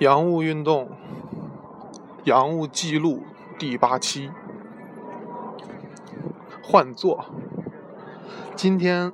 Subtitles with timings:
[0.00, 0.88] 洋务运动，
[2.24, 3.22] 洋务记录
[3.58, 4.30] 第八期，
[6.62, 7.26] 换座。
[8.56, 9.12] 今天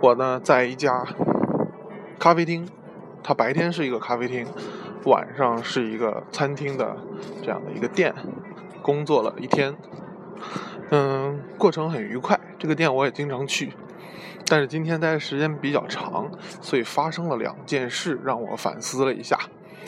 [0.00, 1.06] 我呢在一家
[2.18, 2.68] 咖啡厅，
[3.22, 4.48] 它白天是一个咖啡厅，
[5.04, 6.96] 晚上是一个餐厅的
[7.40, 8.12] 这样的一个店，
[8.82, 9.76] 工作了一天，
[10.90, 12.40] 嗯，过程很愉快。
[12.58, 13.74] 这个店我也经常去。
[14.46, 19.38] 但是今天待的时间比较长，所以发生了两件事让我反思了一下，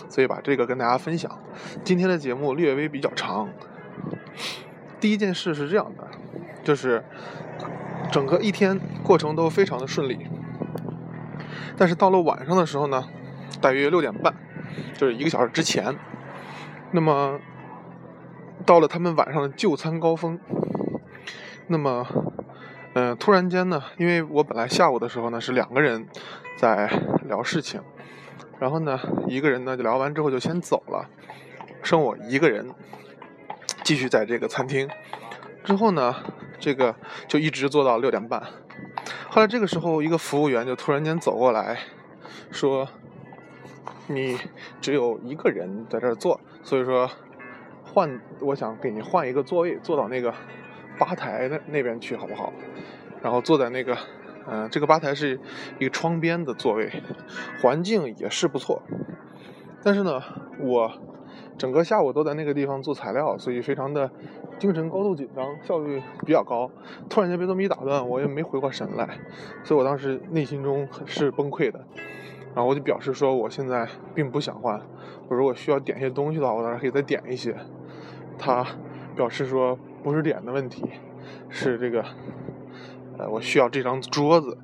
[0.08, 1.30] 所以把这个跟大家分享。
[1.84, 3.50] 今天的节目略微比较长。
[4.98, 6.08] 第一件事是这样的，
[6.64, 7.04] 就是
[8.10, 10.26] 整个一天过程都非常的顺利，
[11.76, 13.06] 但是到了晚上的时候呢，
[13.60, 14.34] 大约六点半，
[14.96, 15.94] 就是一个小时之前，
[16.92, 17.38] 那么
[18.64, 20.40] 到了他们晚上的就餐高峰，
[21.66, 22.06] 那么。
[22.98, 26.08] 嗯，突然间呢，因为我本来下午的时候呢是两个人
[26.56, 26.90] 在
[27.26, 27.78] 聊事情，
[28.58, 31.06] 然后呢一个人呢就聊完之后就先走了，
[31.82, 32.66] 剩我一个人
[33.84, 34.88] 继续在这个餐厅。
[35.62, 36.14] 之后呢，
[36.58, 36.96] 这个
[37.28, 38.42] 就一直做到六点半。
[39.28, 41.78] 后来这个时候，一个服务员就突然间走过来
[42.50, 42.88] 说
[44.08, 44.38] ：“你
[44.80, 47.10] 只有一个人在这儿坐，所以说
[47.84, 50.32] 换，我想给你换一个座位，坐到那个。”
[50.98, 52.52] 吧台的那边去好不好？
[53.22, 53.96] 然后坐在那个，
[54.46, 55.40] 嗯，这个吧台是
[55.78, 56.92] 一个窗边的座位，
[57.60, 58.82] 环境也是不错。
[59.82, 60.22] 但是呢，
[60.60, 60.92] 我
[61.58, 64.10] 整个下午都在那个地方做材料，所以非常的
[64.58, 66.70] 精神高度紧张，效率比较高。
[67.08, 69.18] 突然间被这么一打断，我也没回过神来，
[69.64, 71.80] 所以我当时内心中是崩溃的。
[72.54, 74.80] 然后我就表示说，我现在并不想换，
[75.28, 77.56] 我如果需要点一些东西的话，我当然可以再点一些。
[78.38, 78.64] 他
[79.16, 79.78] 表示说。
[80.06, 80.84] 不是点的问题，
[81.48, 82.00] 是这个，
[83.18, 84.56] 呃，我需要这张桌子。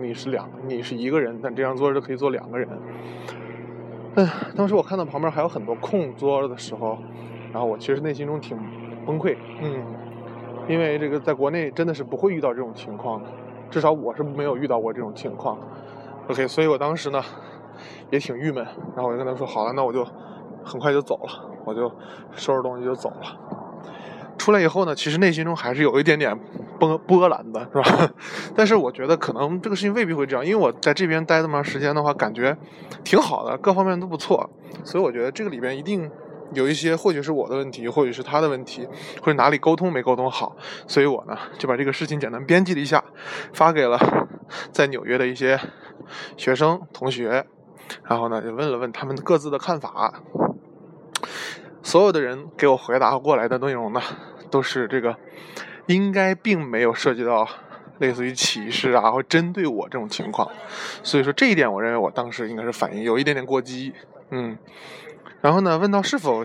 [0.00, 2.66] 你是两，你是一个人，但这张桌子可以坐两个人。
[4.14, 6.96] 哎，当时我看到旁边还有很多空桌的时候，
[7.52, 8.56] 然后我其实内心中挺
[9.04, 9.84] 崩溃，嗯，
[10.66, 13.28] 因为这个在国内真的是不会遇到这种情况的，
[13.68, 15.58] 至少我是没有遇到过这种情况。
[16.28, 17.22] OK，所以我当时呢
[18.08, 18.64] 也挺郁闷，
[18.96, 20.02] 然后我就跟他说：“好了，那我就
[20.64, 21.92] 很快就走了，我就
[22.32, 23.38] 收拾东西就走了。”
[24.38, 26.38] 出来以后呢，其实内心中还是有一点点
[26.78, 28.10] 波波澜的，是吧？
[28.56, 32.56] 但是我觉得可能这个事情未必会这样，因为我在这边待这么长时间的话，感觉
[33.04, 34.48] 挺好的，各方面都不错，
[34.84, 36.10] 所以我觉得这个里边一定
[36.54, 38.86] 有一些，或许是我的问题，或许是他的问题，
[39.20, 40.56] 或者哪里沟通没沟通好，
[40.86, 43.02] 所以我呢就把这个事情简单编辑了一下，
[43.52, 43.98] 发给了
[44.72, 45.58] 在纽约的一些
[46.36, 47.44] 学生同学，
[48.04, 50.22] 然后呢就问了问他们各自的看法，
[51.88, 54.02] 所有的人给我回答过来的内容呢。
[54.50, 55.16] 都是这个，
[55.86, 57.48] 应该并没有涉及到
[57.98, 60.50] 类似于歧视啊或针对我这种情况，
[61.02, 63.94] 所以说这一点我认为我当时应该是反应有一点点过激，
[64.30, 64.58] 嗯，
[65.40, 66.44] 然后呢问到是否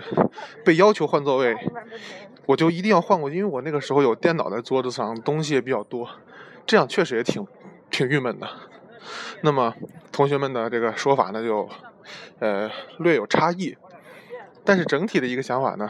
[0.64, 1.56] 被要求换座位，
[2.46, 6.10] 我就一定要换过去，因为我那个时候有电脑在桌子上，东西也比较多，
[6.66, 7.46] 这样确实也挺
[7.90, 8.48] 挺郁闷的。
[9.42, 9.74] 那么
[10.12, 11.70] 同学们的这个说法呢就
[12.40, 13.78] 呃略有差异，
[14.64, 15.90] 但是整体的一个想法呢。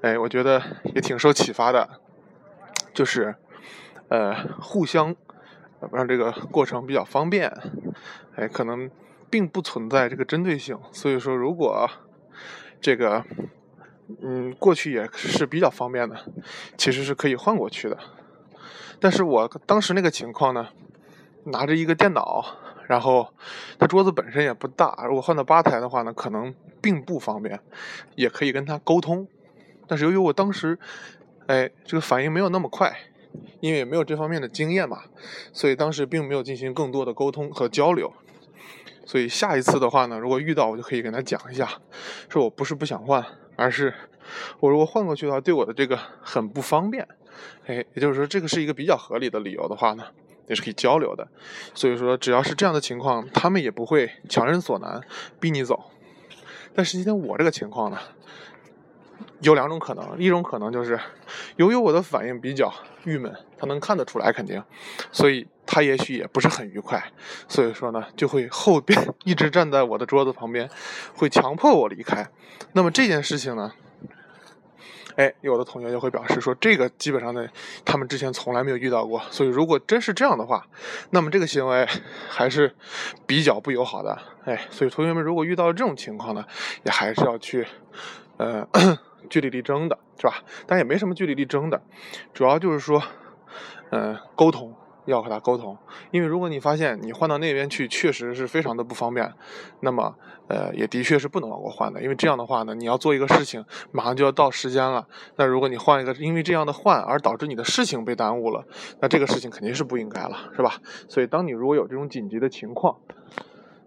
[0.00, 0.62] 哎，我觉得
[0.94, 1.88] 也挺受启发的，
[2.94, 3.34] 就是，
[4.08, 5.12] 呃，互相
[5.90, 7.52] 让这个过程比较方便，
[8.36, 8.88] 哎，可能
[9.28, 10.78] 并不存在这个针对性。
[10.92, 11.90] 所以说，如果
[12.80, 13.24] 这个，
[14.22, 16.16] 嗯，过去也是比较方便的，
[16.76, 17.98] 其实是可以换过去的。
[19.00, 20.68] 但是我当时那个情况呢，
[21.46, 22.44] 拿着一个电脑，
[22.88, 23.32] 然后
[23.78, 27.60] 他桌子本身也不大，如果换到吧台的话呢，可能并不方便，
[28.16, 29.28] 也可以跟他沟通。
[29.86, 30.78] 但是由于我当时，
[31.46, 32.98] 哎，这个反应没有那么快，
[33.60, 35.02] 因为也没有这方面的经验嘛，
[35.52, 38.12] 所以当时并没有进行更多的沟通和交流。
[39.04, 41.68] 所以下一次的话呢，如果遇到我就可以跟他讲一下，
[42.28, 43.24] 说我不是不想换，
[43.56, 43.94] 而是
[44.60, 47.06] 我如果换过去的话，对我的这个很不方便。
[47.66, 50.04] 哎，也就是说这个是一个比较合理的理由的话呢，
[50.48, 51.28] 也是可以交流的。
[51.74, 55.00] 所以说只要是这样的情况，他们也不会强人所难
[55.38, 55.90] 逼你走。
[56.74, 57.98] 但是今天我这个情况呢？
[59.40, 60.98] 有两种可能，一种可能就是，
[61.56, 62.72] 由于我的反应比较
[63.04, 64.60] 郁闷，他能看得出来肯定，
[65.12, 67.00] 所以他也许也不是很愉快，
[67.46, 70.68] 所以说呢，就会后边 一直站在我的桌子旁边，
[71.14, 72.28] 会强迫我离开。
[72.72, 73.72] 那么这件事情呢，
[75.18, 77.46] 哎，有的同学就会表示说，这个基本上呢，
[77.84, 80.64] 他们之前从来没有遇到过，所以如果真是这样的话，
[81.10, 81.86] 那么这个行为
[82.28, 82.72] 还是
[83.26, 84.16] 比较不友好的。
[84.44, 86.44] 哎，所以同学们如果遇到这种情况呢，
[86.84, 87.66] 也还是要去，
[88.36, 88.66] 呃。
[89.28, 90.42] 据理力争的是吧？
[90.66, 91.82] 但也没什么据理力争的，
[92.32, 93.02] 主要就是说，
[93.90, 94.74] 嗯，沟通，
[95.10, 95.76] 要和他沟通，
[96.10, 99.32] 因为如果你发现你换到那边去确实是非常的不方便，
[99.80, 100.14] 那么
[100.48, 108.66] 呃也的确是不能往过换的，因为这样的话呢，你要做一个事情，马上就要到时间了，那如果你换一个，因为这样的换而导致你的事情被耽误了，
[109.00, 110.74] 那这个事情肯定是不应该了，是吧？
[111.08, 112.98] 所以当你如果有这种紧急的情况，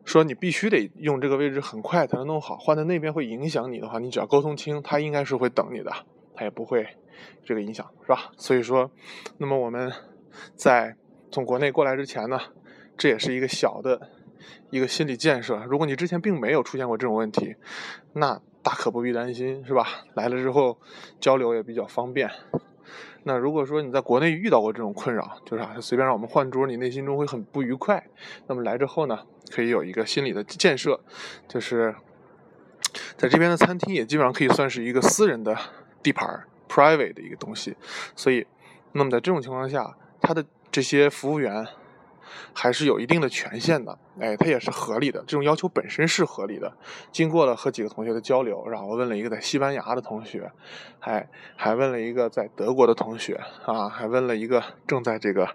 [0.03, 5.91] 说你必须得用这个位置很快才能弄好，换在那边会影响你的话，你只要沟通清，他应该是会等你的，
[6.33, 6.87] 他也不会
[7.45, 8.31] 这个影响，是吧？
[8.37, 8.89] 所以说，
[9.37, 9.91] 那么我们
[10.55, 10.95] 在。
[11.31, 12.39] 从国内过来之前呢，
[12.97, 14.09] 这也是一个小的
[14.69, 15.63] 一个心理建设。
[15.69, 17.55] 如果你之前并没有出现过这种问题，
[18.13, 19.87] 那大可不必担心，是吧？
[20.13, 20.77] 来了之后
[21.19, 22.29] 交流也比较方便。
[23.23, 28.03] 那如果说你在国内遇到过这种困扰，就是啊，随便让我们换桌，你内心中会很不愉快。
[28.47, 29.19] 那么来之后呢，
[29.51, 30.99] 可以有一个心理的建设，
[31.47, 31.95] 就是
[33.15, 35.55] 在这边的餐厅也基本上可以算是一个私人的
[36.01, 37.77] 地盘，private 的一个东西。
[38.15, 38.45] 所以，
[38.91, 41.67] 那么在这种情况下，它的这些服务员
[42.53, 46.71] 还是有一定的权限的，哎，他也是合理的，这种要求本身是合理的。
[47.11, 50.51] 经过了和几个同学的交流，然后问了一个在西班牙的同学，
[50.99, 55.49] 还还问了一个在德国的同学，啊，还问了一个正在这个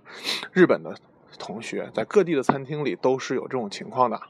[0.52, 0.94] 日本的
[1.38, 4.20] 同学，在各地的餐厅里都是有这种情况的。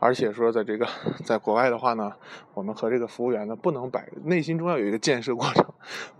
[0.00, 0.86] 而且说，在这个
[1.24, 2.12] 在国外的话呢，
[2.54, 5.64] 我们和这个服务员呢，不能摆内心中要有一个建设过程，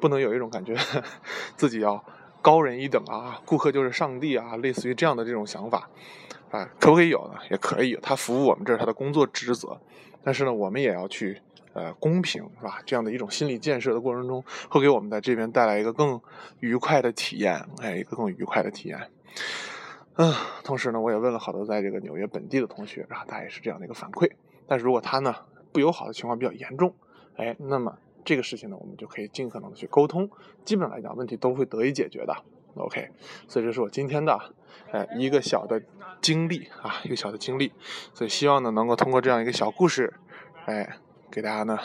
[0.00, 0.74] 不能有一种感觉
[1.56, 2.04] 自己要。
[2.48, 5.90] 高人一等啊，顾客就是上帝啊，类似于这样的这种想法，
[6.50, 7.34] 啊，可不可以有呢？
[7.50, 9.78] 也可以，他服务我们这是他的工作职责，
[10.24, 11.42] 但是呢，我们也要去
[11.74, 12.80] 呃公平，是吧？
[12.86, 16.18] 这样的一种心理建设的过程中，会给我们在这边带来一个更
[16.60, 18.98] 愉快的体验，哎，一个更愉快的体验。
[20.16, 20.32] 嗯，
[20.64, 24.26] 同时呢，我也问了好多在这个纽约本地的同学，啊，他也是这样的一个反馈。
[24.66, 25.34] 但是如果他呢
[25.70, 26.94] 不友好的情况比较严重，
[27.36, 27.98] 哎，那么。
[28.28, 30.28] 这个事情呢，我们就可以尽可能的去沟通，
[30.62, 32.36] 基本上来讲，问题都会得以解决的。
[32.74, 33.08] OK，
[33.48, 34.38] 所以这是我今天的，
[34.92, 35.82] 哎，一个小的
[36.20, 37.72] 经历啊，一个小的经历。
[38.12, 40.12] 所以希望呢，能够通过这样一个小故事，
[40.66, 40.98] 哎，
[41.30, 41.78] 给大家呢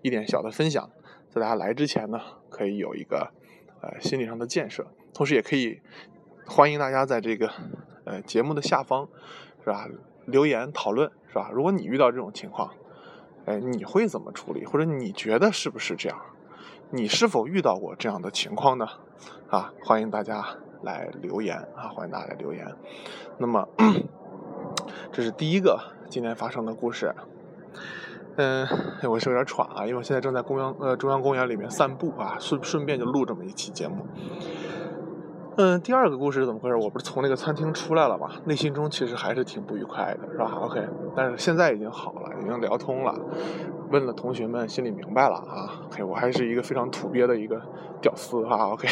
[0.00, 0.88] 一点小的分享，
[1.28, 2.18] 在大家来之前呢，
[2.48, 3.30] 可以有一个
[3.82, 5.82] 呃心理上的建设，同时也可以
[6.46, 7.52] 欢迎大家在这个
[8.06, 9.06] 呃节目的下方，
[9.62, 9.86] 是吧，
[10.24, 11.50] 留言讨论，是吧？
[11.52, 12.72] 如果你遇到这种情况。
[13.46, 14.64] 哎，你会怎么处理？
[14.64, 16.18] 或者你觉得是不是这样？
[16.90, 18.86] 你是否遇到过这样的情况呢？
[19.48, 20.44] 啊，欢迎大家
[20.82, 21.88] 来留言啊！
[21.88, 22.66] 欢迎大家来留言。
[23.38, 23.66] 那么，
[25.10, 25.78] 这是第一个
[26.10, 27.14] 今天发生的故事。
[28.36, 28.66] 嗯，
[29.10, 34.06] 我是有点喘啊，因为我现在正在公园呃中央公园里面散步啊，顺顺便就录这么一期节目。
[35.56, 36.76] 嗯，第二个故事是怎么回事？
[36.76, 40.80] 我不是从那个餐厅出来了嘛，内心中其实还是挺不愉快的，是吧？OK，
[41.14, 43.14] 但是现在已经好了，已经聊通了。
[43.90, 45.82] 问了同学们，心里明白了啊。
[45.88, 47.60] OK，我还是一个非常土鳖的一个
[48.00, 48.70] 屌丝哈。
[48.70, 48.88] OK，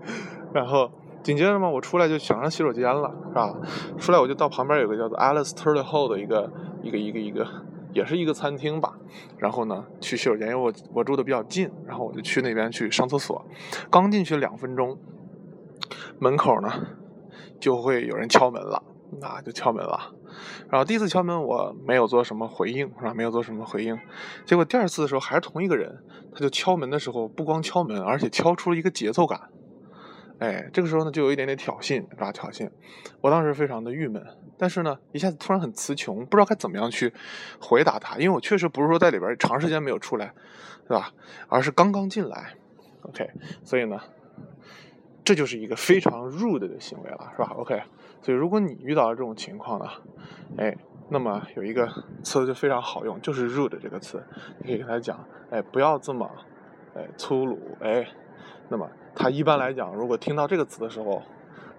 [0.52, 0.90] 然后
[1.22, 3.54] 紧接着嘛，我出来就想上洗手间了，是吧？
[3.96, 7.46] 出来我就到旁边有个叫做 Alice Turtle Hole 的一个一个一个一个，
[7.94, 8.92] 也是一个餐厅吧。
[9.38, 13.42] 然后呢，去洗手间，因为我我住的比较近，然后我就去那边去上厕所。
[13.90, 14.98] 刚进去两分钟。
[16.22, 16.70] 门口呢，
[17.60, 18.80] 就会有人敲门了，
[19.20, 20.14] 那就敲门了。
[20.70, 23.12] 然后第一次敲门我没有做什么回应，是吧？
[23.12, 23.98] 没有做什么回应。
[24.46, 29.40] 结果第二次的时候还是同一个人，他就敲门的时候不光敲门，而且敲出了一个节奏感。
[30.38, 32.30] 哎，这个时候呢就有一点点挑衅，是吧？
[32.30, 32.70] 挑衅。
[33.20, 34.24] 我当时非常的郁闷，
[34.56, 37.12] 但是呢一下子突然很词穷，不知道该怎么样去
[37.60, 40.32] 回答他，因为我确实不是说在里边长时间没有出来，
[40.86, 41.10] 是吧？
[41.48, 42.54] 而是刚刚进来。
[43.02, 43.28] OK，
[43.64, 43.98] 所以呢。
[45.24, 47.80] 这就是一个非常 rude 的行为了，是吧？OK，
[48.20, 49.86] 所以如果你遇到了这种情况呢，
[50.56, 50.76] 哎，
[51.10, 51.88] 那么有一个
[52.24, 54.20] 词就非常好用，就是 rude 这个词，
[54.58, 56.28] 你可以跟他讲，哎，不要这么，
[56.96, 58.04] 哎，粗鲁，哎，
[58.68, 61.22] 那么他一般来讲，如果听到这个词的时候，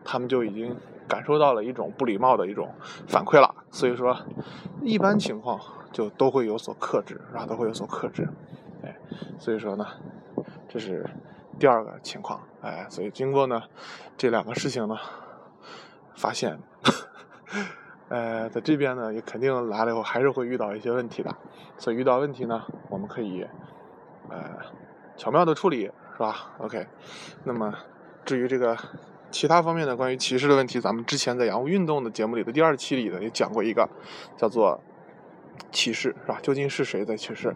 [0.05, 0.73] 他们就已经
[1.05, 2.69] 感受到了一种不礼貌的一种
[3.07, 4.17] 反馈了，所以说，
[4.81, 5.59] 一般情况
[5.91, 7.45] 就都会有所克制，是吧？
[7.45, 8.25] 都会有所克制，
[8.83, 8.95] 哎，
[9.37, 9.85] 所以说呢，
[10.69, 11.05] 这是。
[11.59, 13.63] 第二个情况，哎，所以经过呢
[14.17, 14.97] 这两个事情呢，
[16.15, 16.59] 发现，
[18.09, 21.33] 呃，在这边呢也肯定来了以后还是会遇到一些问题的，
[21.77, 23.45] 所以遇到问题呢，我们可以
[24.29, 24.59] 呃
[25.15, 26.85] 巧妙的处理，是吧？OK，
[27.45, 27.73] 那么
[28.25, 28.77] 至于这个
[29.31, 33.87] 其他方面的关于歧视的问题，咱们之前在洋务运动的节目里的第二期里呢也讲过一个，
[34.35, 34.81] 叫做
[35.71, 36.39] 歧视，是吧？
[36.41, 37.55] 究竟是谁在歧视？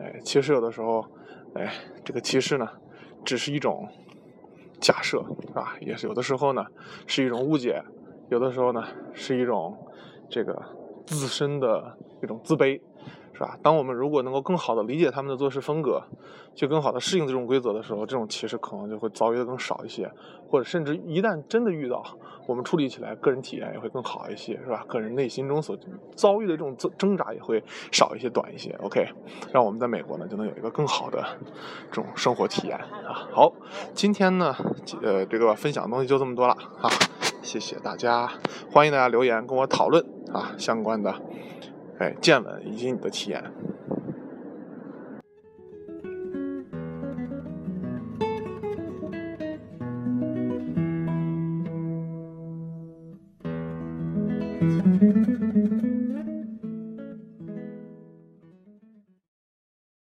[0.00, 1.04] 哎，其实有的时候，
[1.54, 1.72] 哎，
[2.04, 2.68] 这个歧视呢。
[3.26, 3.86] 只是一种
[4.80, 5.76] 假设，是吧？
[5.80, 6.64] 也是有的时候呢，
[7.06, 7.82] 是一种误解；
[8.30, 9.76] 有的时候呢，是一种
[10.30, 10.56] 这个
[11.04, 12.80] 自身的一种自卑，
[13.36, 13.58] 是吧？
[13.62, 16.02] 当我们如果能够更好的理解他们的做事风格，
[16.54, 20.10] 去更好的适应这种规则的时候，这种歧视可能就会遭遇的更少一些，
[20.48, 22.02] 或者甚至一旦真的遇到，
[22.46, 24.82] 我们处理起来个人体验也会更好一些，是吧？
[24.88, 25.76] 个人内心中所
[26.14, 27.62] 遭遇的这种挣挣扎也会
[27.92, 28.74] 少一些、短一些。
[28.80, 29.06] OK，
[29.52, 31.22] 让我们在美国呢就能有一个更好的
[31.90, 33.28] 这种生活体验啊。
[33.30, 33.52] 好，
[33.92, 34.56] 今天呢，
[35.02, 36.88] 呃，这个分享的东西就这么多了啊，
[37.42, 38.30] 谢谢大家，
[38.72, 40.02] 欢迎大家留言跟我讨论
[40.32, 41.14] 啊相关的。
[41.98, 43.42] 哎，见闻以及你的体验。